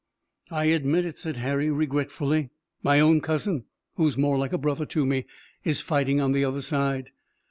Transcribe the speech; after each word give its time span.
"I 0.49 0.65
admit 0.65 1.05
it," 1.05 1.19
said 1.19 1.37
Harry 1.37 1.69
regretfully. 1.69 2.49
"My 2.81 2.99
own 2.99 3.21
cousin, 3.21 3.65
who 3.97 4.03
was 4.05 4.17
more 4.17 4.35
like 4.39 4.51
a 4.51 4.57
brother 4.57 4.87
to 4.87 5.05
me, 5.05 5.27
is 5.63 5.79
fighting 5.81 6.19
on 6.19 6.31
the 6.31 6.43
other 6.43 6.63
side. 6.63 7.11